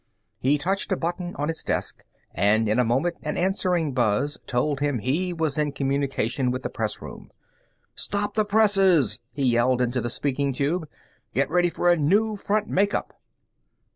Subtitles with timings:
[0.39, 2.03] He touched a button on his desk
[2.33, 6.71] and in a moment an answering buzz told him he was in communication with the
[6.71, 7.29] press room.
[7.93, 10.89] "Stop the presses!" he yelled into the speaking tube.
[11.35, 13.13] "Get ready for a new front make up!"